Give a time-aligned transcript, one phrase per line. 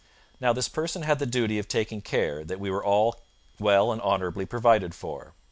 [0.39, 3.21] Now, this person had the duty of taking care that we were all
[3.59, 5.35] well and honourably provided for.